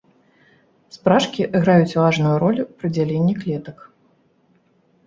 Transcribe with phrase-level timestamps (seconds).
[0.95, 3.77] Спражкі граюць важную ролю пры дзяленні клетак.